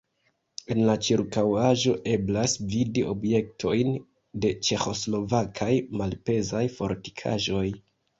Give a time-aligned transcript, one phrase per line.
[0.75, 3.91] En la ĉirkaŭaĵo eblas vidi objektojn
[4.47, 5.69] de ĉeĥoslovakaj
[6.01, 7.67] malpezaj fortikaĵoj.